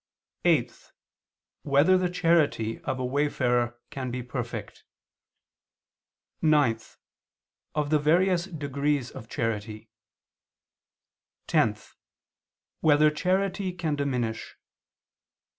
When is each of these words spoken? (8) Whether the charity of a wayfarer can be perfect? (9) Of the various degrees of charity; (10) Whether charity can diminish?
(8) 0.45 0.91
Whether 1.61 1.95
the 1.95 2.09
charity 2.09 2.79
of 2.85 2.97
a 2.97 3.05
wayfarer 3.05 3.79
can 3.91 4.09
be 4.09 4.23
perfect? 4.23 4.83
(9) 6.41 6.79
Of 7.75 7.91
the 7.91 7.99
various 7.99 8.45
degrees 8.45 9.11
of 9.11 9.29
charity; 9.29 9.91
(10) 11.45 11.77
Whether 12.81 13.11
charity 13.11 13.73
can 13.73 13.95
diminish? 13.95 14.57